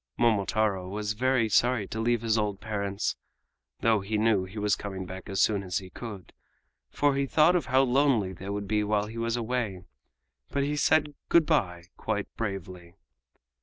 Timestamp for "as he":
5.61-5.91